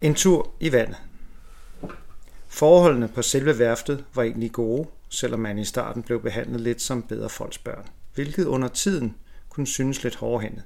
[0.00, 0.96] En tur i vandet.
[2.48, 7.02] Forholdene på selve værftet var egentlig gode, selvom man i starten blev behandlet lidt som
[7.02, 9.16] bedre folks børn, hvilket under tiden
[9.48, 10.62] kunne synes lidt hårdhændet.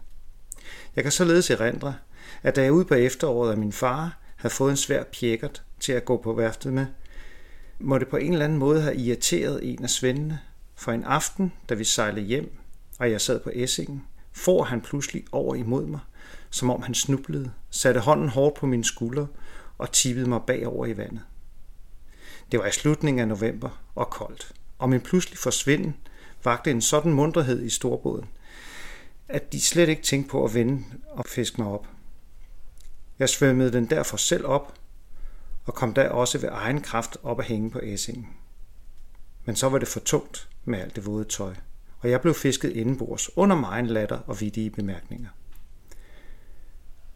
[0.96, 1.94] Jeg kan således erindre,
[2.42, 5.92] at da jeg ude på efteråret af min far havde fået en svær pjekkert til
[5.92, 6.86] at gå på værftet med,
[7.78, 10.40] må det på en eller anden måde have irriteret en af svendene,
[10.74, 12.52] for en aften, da vi sejlede hjem,
[12.98, 16.00] og jeg sad på Essingen, får han pludselig over imod mig,
[16.50, 19.26] som om han snublede, satte hånden hårdt på min skulder
[19.78, 21.20] og tippede mig bagover i vandet.
[22.52, 25.96] Det var i slutningen af november og koldt, og min pludselig forsvinden
[26.44, 28.28] vagte en sådan mundrehed i storbåden,
[29.28, 31.86] at de slet ikke tænkte på at vende og fiske mig op.
[33.18, 34.74] Jeg svømmede den derfor selv op,
[35.64, 38.28] og kom der også ved egen kraft op at hænge på æsingen.
[39.44, 41.54] Men så var det for tungt med alt det våde tøj,
[42.02, 45.28] og jeg blev fisket indenbords under mig latter og vidige bemærkninger.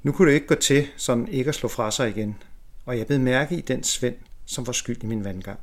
[0.02, 2.42] Nu kunne det ikke gå til sådan ikke at slå fra sig igen,
[2.84, 5.60] og jeg blev mærke i den svend, som var skyld i min vandgang.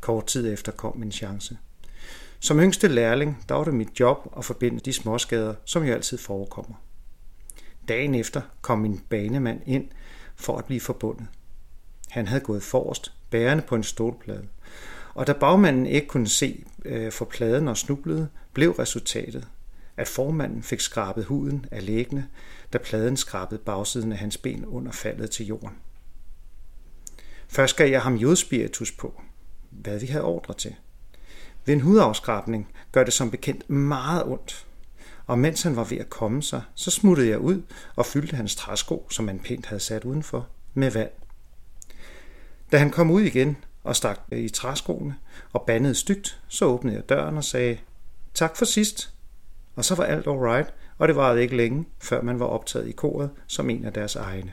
[0.00, 1.58] Kort tid efter kom min chance.
[2.40, 6.18] Som yngste lærling, der var det mit job at forbinde de småskader, som jo altid
[6.18, 6.74] forekommer.
[7.88, 9.88] Dagen efter kom min banemand ind
[10.36, 11.26] for at blive forbundet.
[12.10, 14.48] Han havde gået forrest, bærende på en stålplade.
[15.14, 19.48] Og da bagmanden ikke kunne se øh, for pladen og snublede, blev resultatet,
[19.96, 22.28] at formanden fik skrabet huden af læggene,
[22.72, 25.76] da pladen skrabede bagsiden af hans ben under faldet til jorden.
[27.48, 29.22] Først gav jeg ham jodspiritus på,
[29.70, 30.74] hvad vi havde ordre til.
[31.64, 34.66] Ved en hudafskrabning gør det som bekendt meget ondt,
[35.26, 37.62] og mens han var ved at komme sig, så smuttede jeg ud
[37.96, 41.10] og fyldte hans træsko, som han pænt havde sat udenfor, med vand.
[42.72, 45.14] Da han kom ud igen og stak øh, i træskoene
[45.52, 47.78] og bandede stygt, så åbnede jeg døren og sagde,
[48.34, 49.14] tak for sidst.
[49.76, 52.92] Og så var alt alright, og det varede ikke længe, før man var optaget i
[52.92, 54.50] koret som en af deres egne.